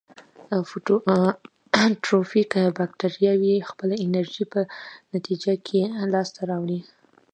فوتوټروفیک 0.69 2.51
باکتریاوې 2.77 3.55
خپله 3.69 3.95
انرژي 4.05 4.45
په 4.53 4.61
نتیجه 5.13 5.53
کې 5.65 5.81
لاس 6.11 6.27
ته 6.35 6.41
راوړي. 6.49 6.79